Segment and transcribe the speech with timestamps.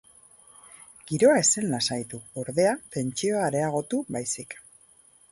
[1.09, 4.57] Giroa ez zen lasaitu, ordea, tentsioa areagotu baizik.